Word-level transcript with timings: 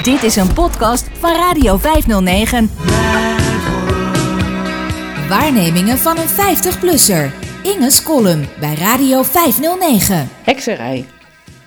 Dit 0.00 0.22
is 0.22 0.36
een 0.36 0.52
podcast 0.54 1.08
van 1.12 1.36
Radio 1.36 1.76
509. 1.76 2.70
Waarnemingen 5.28 5.98
van 5.98 6.18
een 6.18 6.28
50-plusser. 6.28 7.32
Inge's 7.62 8.02
column 8.02 8.48
bij 8.60 8.74
Radio 8.74 9.22
509. 9.22 10.28
Hekserij. 10.42 11.04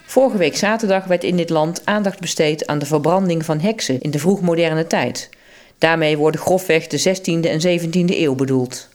Vorige 0.05 0.37
week 0.37 0.55
zaterdag 0.55 1.05
werd 1.05 1.23
in 1.23 1.37
dit 1.37 1.49
land 1.49 1.81
aandacht 1.85 2.19
besteed 2.19 2.67
aan 2.67 2.79
de 2.79 2.85
verbranding 2.85 3.45
van 3.45 3.59
heksen 3.59 4.01
in 4.01 4.11
de 4.11 4.19
vroegmoderne 4.19 4.87
tijd. 4.87 5.29
Daarmee 5.77 6.17
worden 6.17 6.41
grofweg 6.41 6.87
de 6.87 6.99
16e 6.99 7.49
en 7.49 7.79
17e 7.79 8.15
eeuw 8.15 8.35
bedoeld. 8.35 8.89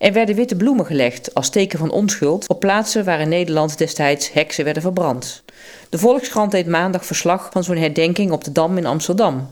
Er 0.00 0.12
werden 0.12 0.34
witte 0.34 0.56
bloemen 0.56 0.86
gelegd 0.86 1.34
als 1.34 1.50
teken 1.50 1.78
van 1.78 1.90
onschuld 1.90 2.48
op 2.48 2.60
plaatsen 2.60 3.04
waar 3.04 3.20
in 3.20 3.28
Nederland 3.28 3.78
destijds 3.78 4.32
heksen 4.32 4.64
werden 4.64 4.82
verbrand. 4.82 5.42
De 5.88 5.98
Volkskrant 5.98 6.50
deed 6.50 6.66
maandag 6.66 7.06
verslag 7.06 7.48
van 7.52 7.64
zo'n 7.64 7.76
herdenking 7.76 8.30
op 8.30 8.44
de 8.44 8.52
Dam 8.52 8.76
in 8.76 8.86
Amsterdam. 8.86 9.48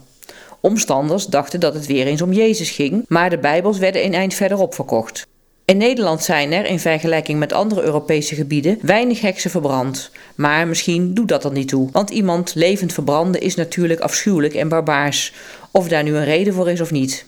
Omstanders 0.61 1.27
dachten 1.27 1.61
dat 1.61 1.75
het 1.75 1.87
weer 1.87 2.07
eens 2.07 2.23
om 2.23 2.33
Jezus 2.33 2.71
ging, 2.71 3.05
maar 3.09 3.31
de 3.31 3.39
Bijbels 3.39 3.79
werden 3.79 4.05
een 4.05 4.15
eind 4.15 4.35
verderop 4.35 4.75
verkocht. 4.75 5.27
In 5.65 5.77
Nederland 5.77 6.23
zijn 6.23 6.53
er, 6.53 6.65
in 6.65 6.81
vergelijking 6.81 7.39
met 7.39 7.53
andere 7.53 7.83
Europese 7.83 8.35
gebieden, 8.35 8.79
weinig 8.83 9.21
heksen 9.21 9.51
verbrand. 9.51 10.11
Maar 10.35 10.69
misschien 10.69 11.15
doet 11.15 11.29
dat 11.29 11.45
er 11.45 11.53
niet 11.53 11.69
toe, 11.69 11.89
want 11.93 12.11
iemand 12.11 12.55
levend 12.55 12.93
verbranden 12.93 13.41
is 13.41 13.55
natuurlijk 13.55 14.01
afschuwelijk 14.01 14.55
en 14.55 14.69
barbaars, 14.69 15.33
of 15.71 15.89
daar 15.89 16.03
nu 16.03 16.17
een 16.17 16.25
reden 16.25 16.55
voor 16.55 16.71
is 16.71 16.81
of 16.81 16.91
niet. 16.91 17.27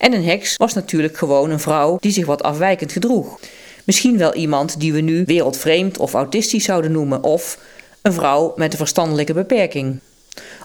En 0.00 0.12
een 0.12 0.24
heks 0.24 0.56
was 0.56 0.74
natuurlijk 0.74 1.16
gewoon 1.16 1.50
een 1.50 1.60
vrouw 1.60 1.96
die 2.00 2.12
zich 2.12 2.26
wat 2.26 2.42
afwijkend 2.42 2.92
gedroeg. 2.92 3.38
Misschien 3.84 4.18
wel 4.18 4.34
iemand 4.34 4.80
die 4.80 4.92
we 4.92 5.00
nu 5.00 5.24
wereldvreemd 5.26 5.98
of 5.98 6.14
autistisch 6.14 6.64
zouden 6.64 6.92
noemen, 6.92 7.22
of 7.22 7.58
een 8.02 8.12
vrouw 8.12 8.52
met 8.56 8.72
een 8.72 8.78
verstandelijke 8.78 9.32
beperking. 9.32 10.00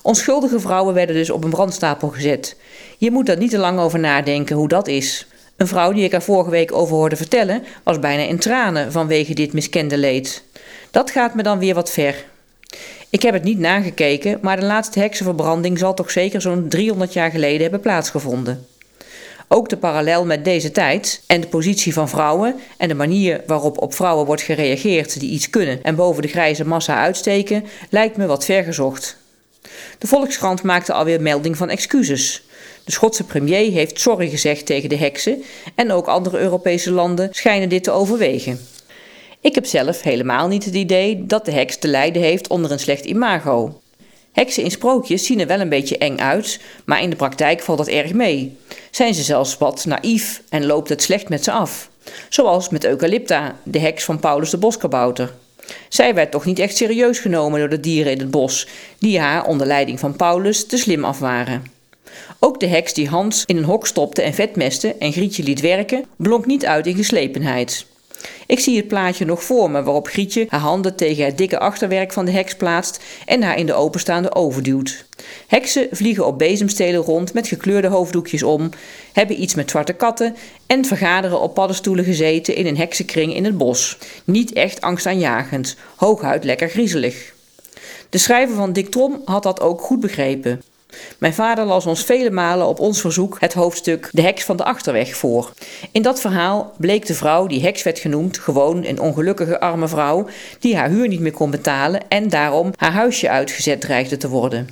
Onschuldige 0.01 0.59
vrouwen 0.59 0.93
werden 0.93 1.15
dus 1.15 1.29
op 1.29 1.43
een 1.43 1.49
brandstapel 1.49 2.07
gezet. 2.07 2.55
Je 2.97 3.11
moet 3.11 3.25
daar 3.25 3.37
niet 3.37 3.49
te 3.49 3.57
lang 3.57 3.79
over 3.79 3.99
nadenken 3.99 4.55
hoe 4.55 4.67
dat 4.67 4.87
is. 4.87 5.27
Een 5.57 5.67
vrouw 5.67 5.91
die 5.91 6.03
ik 6.03 6.13
er 6.13 6.21
vorige 6.21 6.49
week 6.49 6.73
over 6.73 6.95
hoorde 6.95 7.15
vertellen, 7.15 7.63
was 7.83 7.99
bijna 7.99 8.23
in 8.23 8.39
tranen 8.39 8.91
vanwege 8.91 9.33
dit 9.33 9.53
miskende 9.53 9.97
leed. 9.97 10.43
Dat 10.91 11.11
gaat 11.11 11.35
me 11.35 11.43
dan 11.43 11.59
weer 11.59 11.73
wat 11.73 11.91
ver. 11.91 12.25
Ik 13.09 13.21
heb 13.21 13.33
het 13.33 13.43
niet 13.43 13.59
nagekeken, 13.59 14.37
maar 14.41 14.59
de 14.59 14.65
laatste 14.65 14.99
heksenverbranding 14.99 15.79
zal 15.79 15.93
toch 15.93 16.11
zeker 16.11 16.41
zo'n 16.41 16.67
300 16.67 17.13
jaar 17.13 17.31
geleden 17.31 17.61
hebben 17.61 17.79
plaatsgevonden. 17.79 18.65
Ook 19.47 19.69
de 19.69 19.77
parallel 19.77 20.25
met 20.25 20.45
deze 20.45 20.71
tijd 20.71 21.21
en 21.27 21.41
de 21.41 21.47
positie 21.47 21.93
van 21.93 22.09
vrouwen 22.09 22.55
en 22.77 22.87
de 22.87 22.93
manier 22.93 23.41
waarop 23.47 23.81
op 23.81 23.93
vrouwen 23.93 24.25
wordt 24.25 24.41
gereageerd 24.41 25.19
die 25.19 25.29
iets 25.29 25.49
kunnen 25.49 25.83
en 25.83 25.95
boven 25.95 26.21
de 26.21 26.27
grijze 26.27 26.65
massa 26.65 26.97
uitsteken, 26.97 27.65
lijkt 27.89 28.17
me 28.17 28.25
wat 28.25 28.45
vergezocht. 28.45 29.17
De 29.97 30.07
Volkskrant 30.07 30.63
maakte 30.63 30.93
alweer 30.93 31.21
melding 31.21 31.57
van 31.57 31.69
excuses. 31.69 32.43
De 32.83 32.91
Schotse 32.91 33.23
premier 33.23 33.71
heeft 33.71 33.99
sorry 33.99 34.29
gezegd 34.29 34.65
tegen 34.65 34.89
de 34.89 34.97
heksen 34.97 35.43
en 35.75 35.91
ook 35.91 36.07
andere 36.07 36.37
Europese 36.39 36.91
landen 36.91 37.29
schijnen 37.31 37.69
dit 37.69 37.83
te 37.83 37.91
overwegen. 37.91 38.59
Ik 39.41 39.55
heb 39.55 39.65
zelf 39.65 40.01
helemaal 40.01 40.47
niet 40.47 40.65
het 40.65 40.75
idee 40.75 41.25
dat 41.25 41.45
de 41.45 41.51
heks 41.51 41.77
te 41.77 41.87
lijden 41.87 42.21
heeft 42.21 42.47
onder 42.47 42.71
een 42.71 42.79
slecht 42.79 43.05
imago. 43.05 43.81
Heksen 44.35 44.63
in 44.63 44.71
sprookjes 44.71 45.25
zien 45.25 45.39
er 45.39 45.47
wel 45.47 45.59
een 45.59 45.69
beetje 45.69 45.97
eng 45.97 46.17
uit, 46.17 46.59
maar 46.85 47.01
in 47.01 47.09
de 47.09 47.15
praktijk 47.15 47.61
valt 47.61 47.77
dat 47.77 47.87
erg 47.87 48.13
mee. 48.13 48.57
Zijn 48.91 49.13
ze 49.13 49.23
zelfs 49.23 49.57
wat 49.57 49.85
naïef 49.85 50.41
en 50.49 50.65
loopt 50.65 50.89
het 50.89 51.01
slecht 51.01 51.29
met 51.29 51.43
ze 51.43 51.51
af. 51.51 51.89
Zoals 52.29 52.69
met 52.69 52.85
Eucalypta, 52.85 53.55
de 53.63 53.79
heks 53.79 54.03
van 54.03 54.19
Paulus 54.19 54.49
de 54.49 54.57
Boskabouter. 54.57 55.33
Zij 55.89 56.13
werd 56.13 56.31
toch 56.31 56.45
niet 56.45 56.59
echt 56.59 56.75
serieus 56.75 57.19
genomen 57.19 57.59
door 57.59 57.69
de 57.69 57.79
dieren 57.79 58.11
in 58.11 58.19
het 58.19 58.31
bos, 58.31 58.67
die 58.99 59.19
haar 59.19 59.45
onder 59.45 59.67
leiding 59.67 59.99
van 59.99 60.15
Paulus 60.15 60.67
te 60.67 60.77
slim 60.77 61.05
af 61.05 61.19
waren. 61.19 61.63
Ook 62.39 62.59
de 62.59 62.67
heks 62.67 62.93
die 62.93 63.07
Hans 63.07 63.43
in 63.45 63.57
een 63.57 63.63
hok 63.63 63.87
stopte 63.87 64.21
en 64.21 64.33
vetmeste 64.33 64.95
en 64.95 65.11
Grietje 65.11 65.43
liet 65.43 65.61
werken, 65.61 66.05
blonk 66.15 66.45
niet 66.45 66.65
uit 66.65 66.87
in 66.87 66.95
geslepenheid. 66.95 67.85
Ik 68.47 68.59
zie 68.59 68.77
het 68.77 68.87
plaatje 68.87 69.25
nog 69.25 69.43
voor 69.43 69.71
me 69.71 69.83
waarop 69.83 70.07
Grietje 70.07 70.45
haar 70.49 70.59
handen 70.59 70.95
tegen 70.95 71.25
het 71.25 71.37
dikke 71.37 71.59
achterwerk 71.59 72.13
van 72.13 72.25
de 72.25 72.31
heks 72.31 72.55
plaatst 72.55 73.03
en 73.25 73.41
haar 73.41 73.57
in 73.57 73.65
de 73.65 73.73
openstaande 73.73 74.35
oven 74.35 74.63
duwt. 74.63 75.05
Heksen 75.47 75.87
vliegen 75.91 76.25
op 76.25 76.37
bezemstelen 76.37 77.01
rond 77.01 77.33
met 77.33 77.47
gekleurde 77.47 77.87
hoofddoekjes 77.87 78.43
om, 78.43 78.69
hebben 79.13 79.41
iets 79.41 79.55
met 79.55 79.69
zwarte 79.69 79.93
katten 79.93 80.35
en 80.67 80.85
vergaderen 80.85 81.41
op 81.41 81.53
paddenstoelen 81.53 82.05
gezeten 82.05 82.55
in 82.55 82.65
een 82.65 82.77
heksenkring 82.77 83.35
in 83.35 83.45
het 83.45 83.57
bos. 83.57 83.97
Niet 84.23 84.53
echt 84.53 84.81
angstaanjagend, 84.81 85.75
hooguit 85.95 86.43
lekker 86.43 86.69
griezelig. 86.69 87.33
De 88.09 88.17
schrijver 88.17 88.55
van 88.55 88.73
Dick 88.73 88.89
Trom 88.91 89.21
had 89.25 89.43
dat 89.43 89.61
ook 89.61 89.81
goed 89.81 89.99
begrepen. 89.99 90.61
Mijn 91.17 91.33
vader 91.33 91.65
las 91.65 91.85
ons 91.85 92.03
vele 92.03 92.31
malen 92.31 92.67
op 92.67 92.79
ons 92.79 93.01
verzoek 93.01 93.37
het 93.39 93.53
hoofdstuk 93.53 94.09
De 94.11 94.21
heks 94.21 94.43
van 94.43 94.57
de 94.57 94.63
achterweg 94.63 95.15
voor. 95.15 95.51
In 95.91 96.01
dat 96.01 96.21
verhaal 96.21 96.73
bleek 96.77 97.05
de 97.05 97.13
vrouw 97.13 97.47
die 97.47 97.61
heks 97.61 97.83
werd 97.83 97.99
genoemd 97.99 98.37
gewoon 98.37 98.85
een 98.85 98.99
ongelukkige 98.99 99.59
arme 99.59 99.87
vrouw 99.87 100.27
die 100.59 100.75
haar 100.75 100.89
huur 100.89 101.07
niet 101.07 101.19
meer 101.19 101.31
kon 101.31 101.51
betalen 101.51 102.01
en 102.07 102.29
daarom 102.29 102.71
haar 102.75 102.91
huisje 102.91 103.29
uitgezet 103.29 103.81
dreigde 103.81 104.17
te 104.17 104.29
worden. 104.29 104.69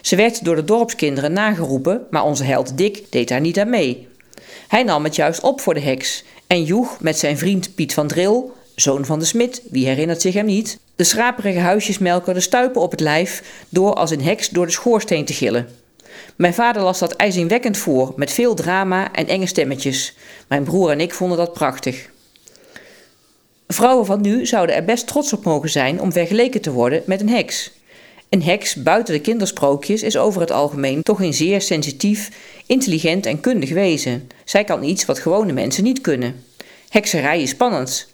Ze 0.00 0.16
werd 0.16 0.44
door 0.44 0.56
de 0.56 0.64
dorpskinderen 0.64 1.32
nageroepen, 1.32 2.06
maar 2.10 2.24
onze 2.24 2.44
held 2.44 2.78
Dick 2.78 3.04
deed 3.10 3.28
daar 3.28 3.40
niet 3.40 3.58
aan 3.58 3.70
mee. 3.70 4.08
Hij 4.68 4.82
nam 4.82 5.04
het 5.04 5.16
juist 5.16 5.40
op 5.40 5.60
voor 5.60 5.74
de 5.74 5.80
heks 5.80 6.24
en 6.46 6.64
joeg 6.64 7.00
met 7.00 7.18
zijn 7.18 7.38
vriend 7.38 7.74
Piet 7.74 7.94
van 7.94 8.06
Dril 8.06 8.56
zoon 8.80 9.04
van 9.04 9.18
de 9.18 9.24
smid, 9.24 9.62
wie 9.70 9.86
herinnert 9.86 10.20
zich 10.20 10.34
hem 10.34 10.46
niet, 10.46 10.78
de 10.98 11.04
schraperige 11.04 11.58
huisjesmelker 11.58 12.34
de 12.34 12.40
stuipen 12.40 12.80
op 12.80 12.90
het 12.90 13.00
lijf 13.00 13.42
door 13.68 13.94
als 13.94 14.10
een 14.10 14.22
heks 14.22 14.48
door 14.48 14.66
de 14.66 14.72
schoorsteen 14.72 15.24
te 15.24 15.32
gillen. 15.32 15.68
Mijn 16.36 16.54
vader 16.54 16.82
las 16.82 16.98
dat 16.98 17.16
ijzingwekkend 17.16 17.76
voor, 17.76 18.12
met 18.16 18.32
veel 18.32 18.54
drama 18.54 19.12
en 19.12 19.26
enge 19.26 19.46
stemmetjes. 19.46 20.16
Mijn 20.48 20.64
broer 20.64 20.90
en 20.90 21.00
ik 21.00 21.14
vonden 21.14 21.38
dat 21.38 21.52
prachtig. 21.52 22.10
Vrouwen 23.66 24.06
van 24.06 24.20
nu 24.20 24.46
zouden 24.46 24.76
er 24.76 24.84
best 24.84 25.06
trots 25.06 25.32
op 25.32 25.44
mogen 25.44 25.70
zijn 25.70 26.00
om 26.00 26.12
vergeleken 26.12 26.60
te 26.60 26.72
worden 26.72 27.02
met 27.06 27.20
een 27.20 27.28
heks. 27.28 27.72
Een 28.28 28.42
heks 28.42 28.74
buiten 28.74 29.14
de 29.14 29.20
kindersprookjes 29.20 30.02
is 30.02 30.16
over 30.16 30.40
het 30.40 30.50
algemeen 30.50 31.02
toch 31.02 31.20
een 31.20 31.34
zeer 31.34 31.60
sensitief, 31.60 32.30
intelligent 32.66 33.26
en 33.26 33.40
kundig 33.40 33.70
wezen. 33.70 34.28
Zij 34.44 34.64
kan 34.64 34.82
iets 34.82 35.04
wat 35.04 35.18
gewone 35.18 35.52
mensen 35.52 35.84
niet 35.84 36.00
kunnen. 36.00 36.44
Hekserij 36.88 37.42
is 37.42 37.50
spannend. 37.50 38.08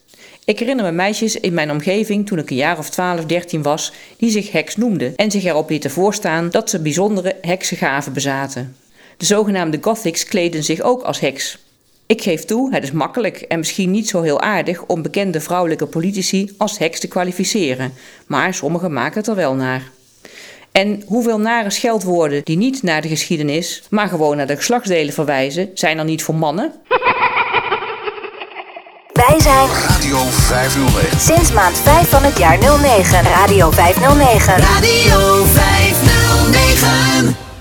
Ik 0.47 0.59
herinner 0.59 0.84
me 0.84 0.93
meisjes 0.93 1.41
in 1.41 1.55
mijn 1.55 1.71
omgeving 1.71 2.27
toen 2.27 2.38
ik 2.38 2.50
een 2.50 2.56
jaar 2.56 2.78
of 2.78 2.91
12, 2.91 3.25
13 3.25 3.62
was, 3.62 3.93
die 4.16 4.31
zich 4.31 4.53
heks 4.53 4.77
noemden 4.77 5.16
en 5.16 5.31
zich 5.31 5.44
erop 5.44 5.71
lieten 5.71 5.91
voorstaan 5.91 6.50
dat 6.50 6.71
ze 6.71 6.81
bijzondere 6.81 7.37
heksengaven 7.41 8.12
bezaten. 8.12 8.77
De 9.16 9.25
zogenaamde 9.25 9.78
gothics 9.81 10.25
kleden 10.25 10.65
zich 10.65 10.81
ook 10.81 11.03
als 11.03 11.21
heks. 11.21 11.59
Ik 12.06 12.22
geef 12.22 12.44
toe, 12.44 12.75
het 12.75 12.83
is 12.83 12.93
makkelijk 12.93 13.41
en 13.41 13.59
misschien 13.59 13.91
niet 13.91 14.09
zo 14.09 14.22
heel 14.22 14.41
aardig 14.41 14.84
om 14.87 15.03
bekende 15.03 15.41
vrouwelijke 15.41 15.87
politici 15.87 16.54
als 16.56 16.78
heks 16.78 17.00
te 17.00 17.09
kwalificeren, 17.09 17.93
maar 18.27 18.54
sommigen 18.54 18.93
maken 18.93 19.19
het 19.19 19.28
er 19.28 19.34
wel 19.34 19.54
naar. 19.54 19.91
En 20.72 21.03
hoeveel 21.06 21.38
nare 21.38 21.71
scheldwoorden 21.71 22.44
die 22.44 22.56
niet 22.56 22.83
naar 22.83 23.03
de 23.03 23.09
geschiedenis, 23.09 23.83
maar 23.91 24.09
gewoon 24.09 24.37
naar 24.37 24.47
de 24.47 24.56
geslachtsdelen 24.56 25.15
verwijzen, 25.15 25.71
zijn 25.75 25.99
er 25.99 26.04
niet 26.04 26.22
voor 26.22 26.34
mannen? 26.34 26.72
Wij 29.29 29.41
zijn 29.41 29.69
Radio 29.89 30.19
509. 30.31 31.21
Sinds 31.21 31.53
maand 31.53 31.79
5 31.79 32.09
van 32.09 32.23
het 32.23 32.39
jaar 32.39 32.59
09. 32.59 33.23
Radio 33.23 33.71
509. 33.71 34.59
Radio 34.59 35.45
509. 35.45 37.53